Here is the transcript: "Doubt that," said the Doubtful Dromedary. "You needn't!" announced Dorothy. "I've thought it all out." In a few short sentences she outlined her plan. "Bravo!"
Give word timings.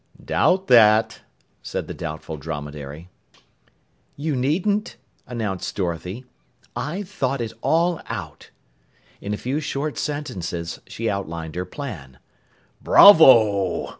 "Doubt 0.25 0.65
that," 0.65 1.21
said 1.61 1.85
the 1.85 1.93
Doubtful 1.93 2.35
Dromedary. 2.35 3.09
"You 4.15 4.35
needn't!" 4.35 4.97
announced 5.27 5.75
Dorothy. 5.75 6.25
"I've 6.75 7.07
thought 7.07 7.39
it 7.39 7.53
all 7.61 8.01
out." 8.07 8.49
In 9.21 9.31
a 9.31 9.37
few 9.37 9.59
short 9.59 9.99
sentences 9.99 10.79
she 10.87 11.07
outlined 11.07 11.53
her 11.53 11.65
plan. 11.65 12.17
"Bravo!" 12.81 13.89